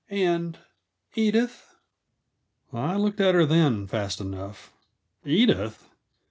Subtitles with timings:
[0.09, 0.57] "And
[1.13, 1.75] Edith?"
[2.73, 4.73] I looked at her then, fast enough.
[5.23, 5.87] "Edith?"